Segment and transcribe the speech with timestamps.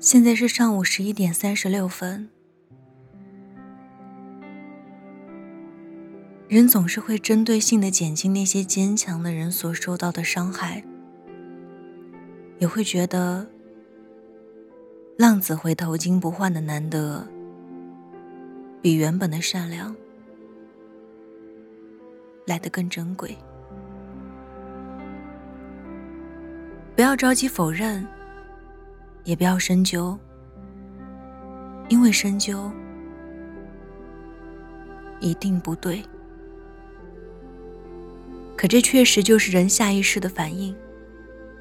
[0.00, 2.28] 现在是上午十一点三十六分。
[6.46, 10.82] 人总是会针对性的减轻那些坚强的人所受到的伤害，
[12.58, 13.44] 也会觉得
[15.16, 17.26] 浪子回头金不换的难得，
[18.80, 19.94] 比原本的善良
[22.46, 23.36] 来得更珍贵。
[26.94, 28.06] 不要着急否认，
[29.28, 30.18] 也不要深究，
[31.90, 32.72] 因为深究
[35.20, 36.02] 一定不对。
[38.56, 40.74] 可这确实就是人下意识的反应。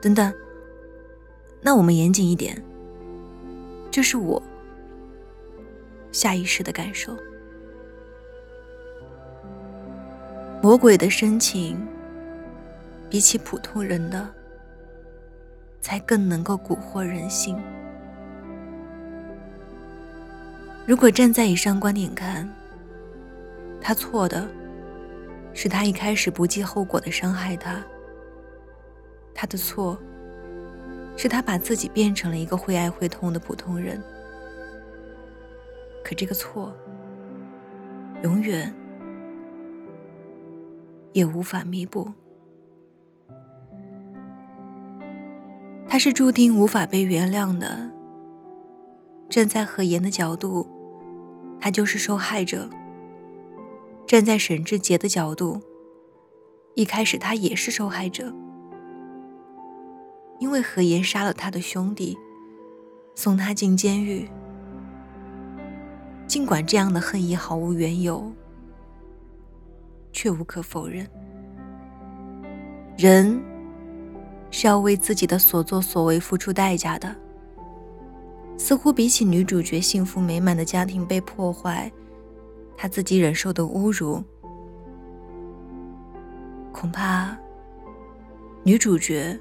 [0.00, 0.32] 等等，
[1.60, 2.62] 那我们严谨一点，
[3.90, 4.40] 这是我
[6.12, 7.12] 下意识的感受。
[10.62, 11.76] 魔鬼的深情，
[13.10, 14.32] 比起普通人的，
[15.80, 17.56] 才更能够蛊惑人心。
[20.86, 22.48] 如果站在以上观点看，
[23.80, 24.48] 他错的。
[25.54, 27.82] 是他一开始不计后果的伤害他。
[29.34, 29.98] 他的错，
[31.16, 34.00] 是他把自己变成了一个会爱会痛的普通人。
[36.04, 36.72] 可这个错，
[38.22, 38.72] 永远
[41.12, 42.08] 也无法弥补。
[45.98, 47.90] 是注定无法被原谅的。
[49.28, 50.66] 站在何言的角度，
[51.60, 52.68] 他就是受害者。
[54.06, 55.60] 站在沈志杰的角度，
[56.74, 58.32] 一开始他也是受害者，
[60.38, 62.16] 因为何言杀了他的兄弟，
[63.14, 64.26] 送他进监狱。
[66.26, 68.32] 尽管这样的恨意毫无缘由，
[70.12, 71.06] 却无可否认，
[72.96, 73.38] 人
[74.50, 77.14] 是要为自己的所作所为付出代价的。
[78.56, 81.90] 似乎比起女主角幸福美满的家庭被破坏。
[82.76, 84.22] 她自己忍受的侮辱，
[86.72, 87.36] 恐怕
[88.62, 89.38] 女主角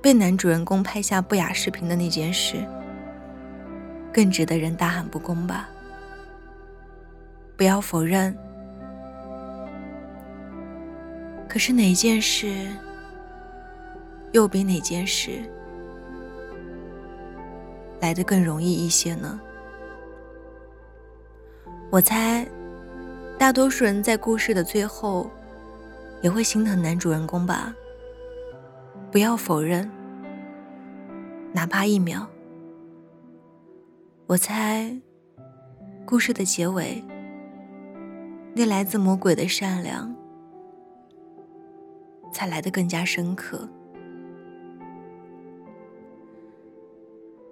[0.00, 2.56] 被男主人公拍下不雅视频的那件事，
[4.12, 5.68] 更值得人大喊不公吧？
[7.56, 8.36] 不要否认，
[11.48, 12.68] 可是哪件事
[14.32, 15.42] 又比哪件事
[18.00, 19.40] 来的更容易一些呢？
[21.90, 22.46] 我猜，
[23.38, 25.30] 大多数人在故事的最后，
[26.22, 27.74] 也会心疼男主人公吧。
[29.10, 29.90] 不要否认，
[31.52, 32.28] 哪怕一秒。
[34.26, 34.94] 我猜，
[36.04, 37.02] 故事的结尾，
[38.54, 40.14] 那来自魔鬼的善良，
[42.32, 43.68] 才来得更加深刻。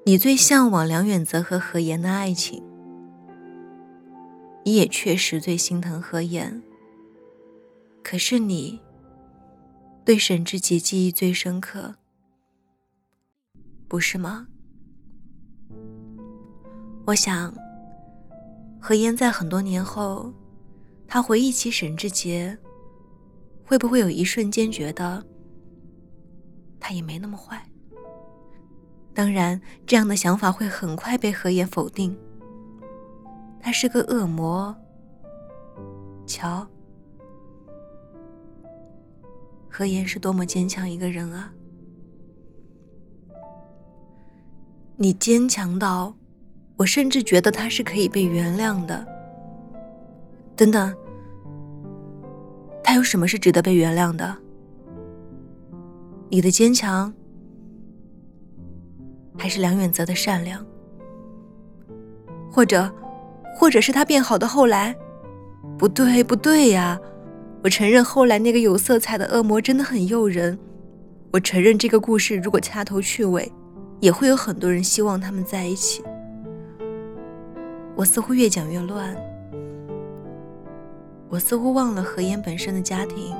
[0.08, 2.62] 你最向往梁远泽和何妍的爱情。
[4.64, 6.62] 你也确实最心疼何妍，
[8.04, 8.80] 可是你
[10.04, 11.96] 对沈志杰记忆最深刻，
[13.88, 14.46] 不是吗？
[17.04, 17.52] 我想，
[18.80, 20.32] 何妍在很多年后，
[21.08, 22.56] 他回忆起沈志杰，
[23.64, 25.26] 会不会有一瞬间觉得
[26.78, 27.60] 他也没那么坏？
[29.16, 32.14] 当然，这样的想法会很快被何言否定。
[33.58, 34.76] 他是个恶魔。
[36.26, 36.66] 瞧，
[39.70, 41.50] 何言是多么坚强一个人啊！
[44.96, 46.14] 你坚强到，
[46.76, 49.06] 我甚至觉得他是可以被原谅的。
[50.54, 50.94] 等等，
[52.84, 54.36] 他有什么是值得被原谅的？
[56.28, 57.14] 你的坚强，
[59.36, 60.64] 还是梁远泽的善良，
[62.50, 62.90] 或者？
[63.58, 64.94] 或者是他变好的后来，
[65.78, 67.00] 不对，不对呀！
[67.64, 70.58] 我承认后来那个有色彩的恶魔真的很诱人。
[71.32, 73.50] 我承认这个故事如果掐头去尾，
[73.98, 76.04] 也会有很多人希望他们在一起。
[77.94, 79.16] 我似乎越讲越乱，
[81.30, 83.34] 我似乎忘了何言本身的家庭，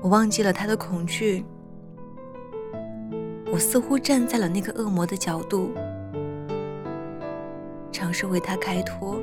[0.00, 1.44] 我忘记了他的恐惧，
[3.60, 5.72] 似乎站在了那个恶魔的角度。
[7.92, 9.20] 尝试为他开脱，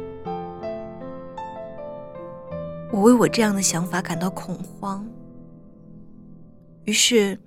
[2.91, 5.05] 我为我这样的想法感到恐慌。
[6.85, 7.37] 于是，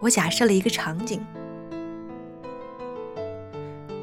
[0.00, 1.20] 我假设了一个场景：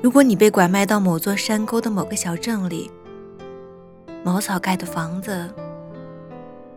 [0.01, 2.91] 如果你被拐卖到某座山沟的某个小镇里，
[4.23, 5.49] 茅草盖的房子，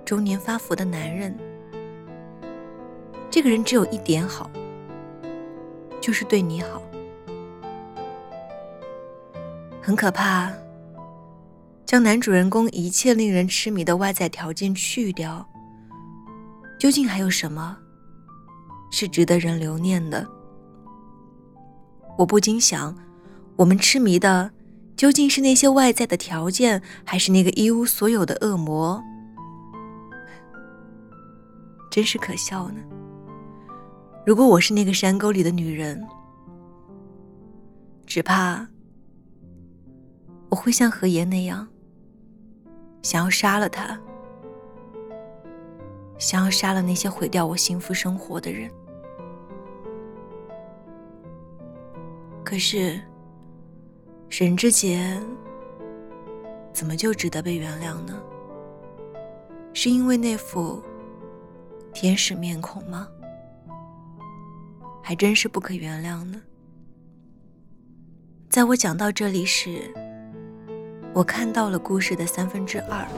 [0.04, 1.36] 中年发福的男人，
[3.30, 4.50] 这个人只有一点好，
[6.08, 6.82] 就是对你好。
[9.82, 10.50] 很可怕，
[11.84, 15.46] 将男主人公一切令人痴迷的外在条件去掉，
[16.80, 17.76] 究竟还有什么
[18.90, 20.26] 是值得人留念的？
[22.16, 22.96] 我不禁想，
[23.56, 24.50] 我们痴迷的
[24.96, 29.04] 究竟是那些外在的条件，还是那个一无所有的恶魔？
[31.90, 32.80] 真是可笑呢。
[34.28, 36.06] 如果我是那个山沟里的女人，
[38.04, 38.68] 只怕
[40.50, 41.66] 我会像何言那样，
[43.00, 43.98] 想要杀了他，
[46.18, 48.70] 想要杀了那些毁掉我幸福生活的人。
[52.44, 53.00] 可是，
[54.28, 55.18] 沈志杰
[56.70, 58.22] 怎么就值得被原谅呢？
[59.72, 60.82] 是因为那副
[61.94, 63.08] 天使面孔吗？
[65.08, 66.38] 还真是不可原谅呢。
[68.50, 69.90] 在我讲到这里时，
[71.14, 73.08] 我看到了故事的三分之二。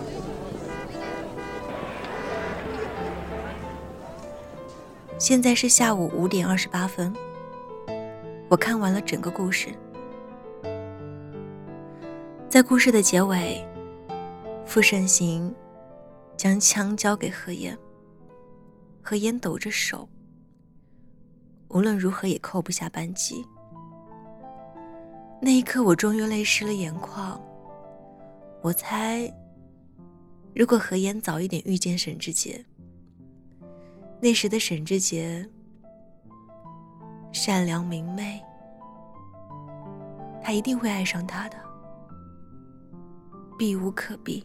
[5.18, 7.12] 现在是下午五点二十八分，
[8.48, 9.70] 我看完了整个故事。
[12.48, 13.66] 在故事的结尾，
[14.64, 15.52] 傅盛行
[16.36, 17.76] 将枪交给何言，
[19.02, 20.08] 何言抖着手。
[21.70, 23.44] 无论如何也扣不下扳机。
[25.40, 27.40] 那一刻，我终于泪湿了眼眶。
[28.60, 29.32] 我猜，
[30.54, 32.62] 如果何言早一点遇见沈志杰，
[34.20, 35.48] 那时的沈志杰
[37.32, 38.38] 善良明媚，
[40.42, 41.56] 他一定会爱上他的，
[43.56, 44.44] 避无可避。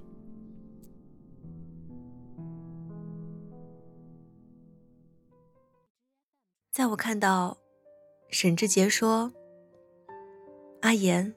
[6.75, 7.55] 在我看到
[8.27, 9.31] 沈志杰说
[10.83, 11.33] “阿言”，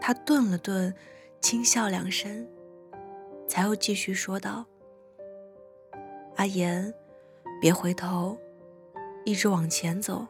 [0.00, 0.94] 他顿了顿，
[1.42, 2.48] 轻笑两声，
[3.46, 4.64] 才又继续说道
[6.36, 6.94] ：“阿言，
[7.60, 8.34] 别回头，
[9.26, 10.26] 一直往前走，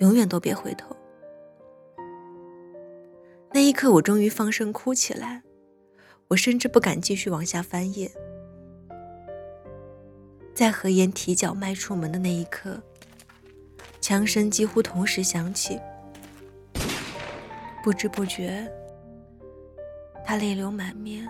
[0.00, 0.94] 永远都别回头。”
[3.54, 5.42] 那一刻，我终于放声哭起来，
[6.28, 8.12] 我甚至不敢继续往下翻页。
[10.62, 12.80] 在何言提脚迈出门的那一刻，
[14.00, 15.76] 枪声几乎同时响起。
[17.82, 18.70] 不知不觉，
[20.24, 21.26] 他泪流满面，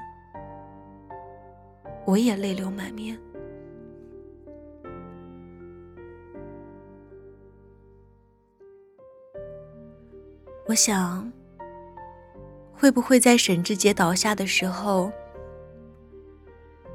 [2.04, 3.18] 我也泪流满面。
[10.66, 11.32] 我想，
[12.70, 15.10] 会不会在沈志杰倒下的时候，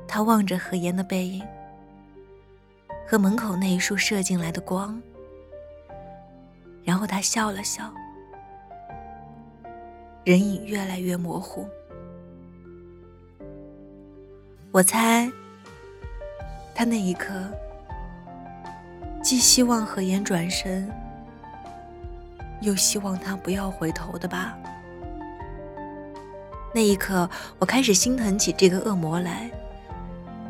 [0.07, 1.43] 他望着何言的背影？
[3.09, 5.01] 和门口那一束射进来的光，
[6.83, 7.89] 然后他笑了笑，
[10.25, 11.65] 人影越来越模糊。
[14.73, 15.31] 我猜，
[16.75, 17.33] 他那一刻
[19.23, 20.91] 既希望何言转身，
[22.59, 24.57] 又希望他不要回头的吧。
[26.75, 29.49] 那一刻，我开始心疼起这个恶魔来。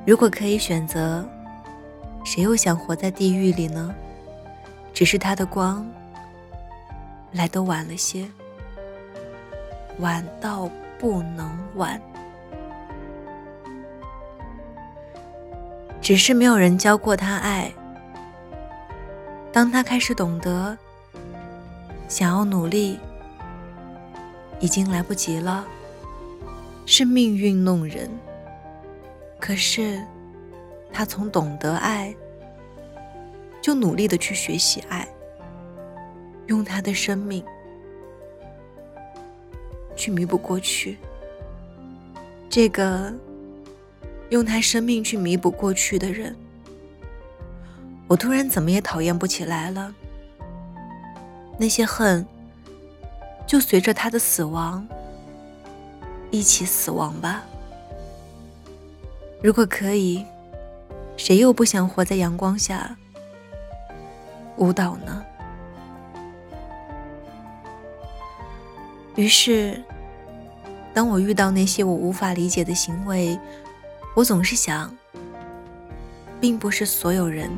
[0.07, 1.23] 如果可以选择。
[2.27, 3.95] 谁又想活在地狱里呢？
[4.93, 5.89] 只是他的光
[7.31, 8.29] 来得晚了些，
[9.99, 12.01] 晚到不能晚。
[16.01, 17.71] 只是没有人教过他爱。
[19.53, 20.77] 当他开始懂得，
[22.09, 22.99] 想要努力，
[24.59, 25.65] 已经来不及了。
[26.85, 28.11] 是命运弄人。
[29.39, 30.03] 可是。
[30.89, 32.15] 他从懂得爱，
[33.67, 35.05] 就努力的去学习爱，
[36.45, 37.43] 用他的生命
[39.93, 40.97] 去弥补过去。
[42.49, 43.13] 这个
[44.29, 46.33] 用他生命去弥补过去的人，
[48.07, 49.93] 我突然怎么也讨厌不起来了。
[51.59, 52.25] 那些恨，
[53.45, 54.87] 就随着他的死亡
[56.31, 57.43] 一起死亡吧。
[59.43, 60.25] 如果可以。
[61.17, 62.95] 谁又不想活在阳光下
[64.57, 65.23] 舞蹈呢？
[69.15, 69.81] 于是，
[70.93, 73.39] 当我遇到那些我无法理解的行为，
[74.15, 74.95] 我总是想，
[76.39, 77.49] 并不是所有人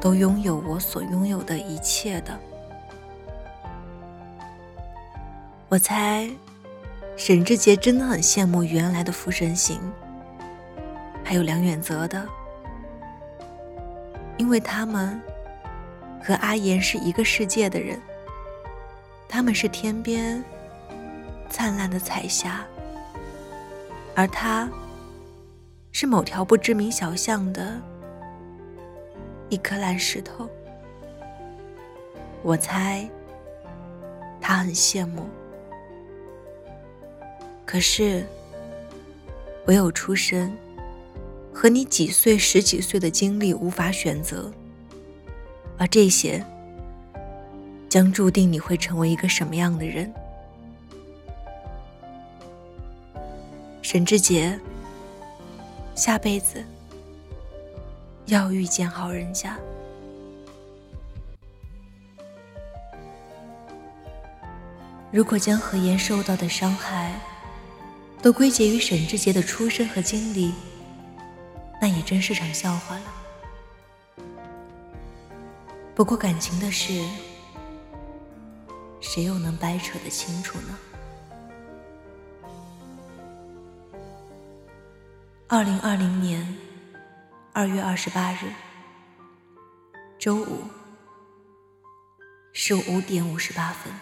[0.00, 2.38] 都拥有我所拥有的一切的。
[5.68, 6.28] 我猜，
[7.16, 9.80] 沈志杰真的很羡慕原来的浮生行。
[11.22, 12.26] 还有梁远泽的，
[14.38, 15.20] 因为他们
[16.28, 17.98] 和阿言是一个世界的人。
[19.26, 20.44] 他们是天边
[21.48, 22.66] 灿烂的彩霞，
[24.14, 24.68] 而他
[25.90, 27.80] 是某条不知名小巷的
[29.48, 30.46] 一颗烂石头。
[32.42, 33.08] 我猜
[34.38, 35.26] 他很羡慕，
[37.64, 38.26] 可是
[39.64, 40.54] 唯有出身
[41.54, 44.52] 和你几岁、十几岁的经历无法选择，
[45.78, 46.44] 而这些。
[47.88, 50.12] 将注定你会成为一个什么样的人。
[53.80, 54.60] 沈志杰，
[55.94, 56.62] 下辈子
[58.26, 59.58] 要遇见好人家。
[65.10, 67.18] 如果将何言受到的伤害
[68.20, 70.52] 都归结于沈志杰的出身和经历，
[71.80, 73.17] 那也真是场笑话了。
[75.98, 77.04] 不过感情的事。
[79.00, 80.78] 谁又能掰扯得清楚呢？
[85.48, 86.56] 二零二零年
[87.52, 88.52] 二月二十八日，
[90.20, 90.62] 周五，
[92.52, 93.92] 是五点五十八分。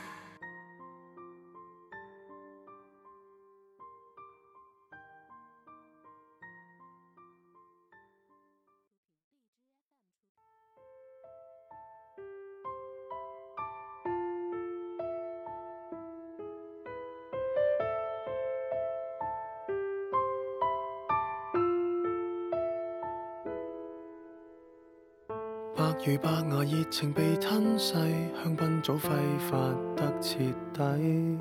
[26.09, 27.95] 如白牙热情被吞噬，
[28.41, 29.11] 香槟早挥
[29.51, 29.57] 发
[29.97, 30.39] 得彻
[30.73, 31.37] 底。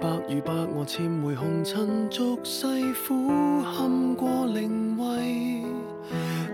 [0.00, 2.66] 白如白鹅潜回红尘俗世，
[3.06, 5.62] 苦堪过灵位。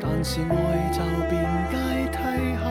[0.00, 2.18] 但是爱就变阶梯
[2.56, 2.66] 后，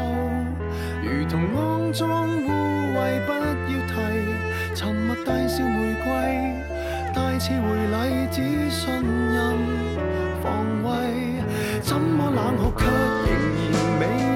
[1.02, 2.50] 如同肮脏污
[2.92, 3.32] 秽，不
[3.72, 3.94] 要提。
[4.76, 6.12] 沉默大笑玫瑰，
[7.14, 9.56] 带刺回礼，只信任
[10.46, 11.26] 防卫。
[11.82, 13.36] 怎么冷酷却仍
[13.72, 14.35] 然美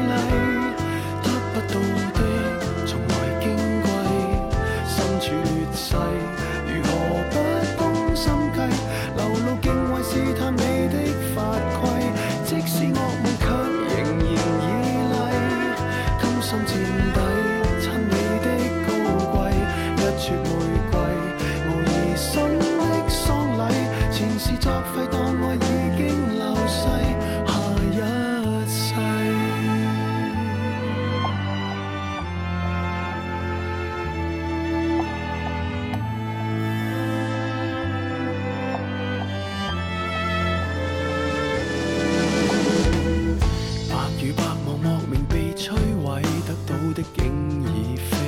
[47.30, 48.19] 经已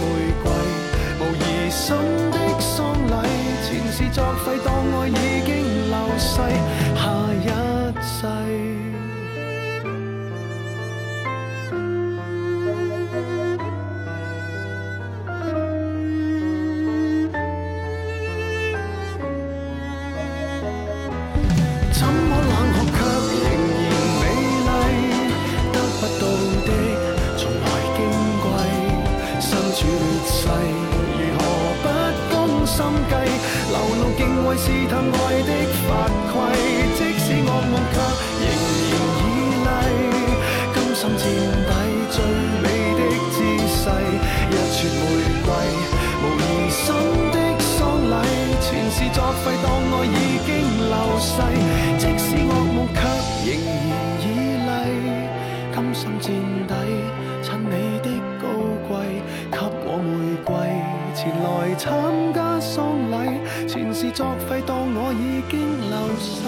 [0.00, 0.02] 玫
[0.42, 0.50] 瑰
[1.20, 1.96] 无疑心
[2.30, 3.12] 的丧礼
[3.62, 4.68] 前事作废当
[5.00, 5.12] 爱已
[5.44, 5.50] 经
[5.90, 6.30] 流逝
[6.96, 7.02] 下
[7.34, 7.46] 一
[8.02, 8.71] 世。
[51.98, 53.00] 即使恶梦却
[53.46, 54.22] 仍然绮
[54.68, 54.70] 丽，
[55.74, 56.28] 甘心垫
[56.68, 56.70] 底
[57.42, 58.08] 衬你的
[58.38, 58.44] 高
[58.86, 58.90] 贵，
[59.50, 60.52] 给我玫瑰，
[61.14, 61.46] 前来
[61.76, 61.82] 参
[62.34, 62.76] 加丧
[63.10, 63.14] 礼。
[63.66, 65.56] 前事作废，当我已经
[65.88, 66.44] 流逝，